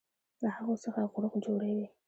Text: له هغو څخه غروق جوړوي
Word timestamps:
له 0.41 0.49
هغو 0.55 0.75
څخه 0.83 0.99
غروق 1.13 1.33
جوړوي 1.45 1.87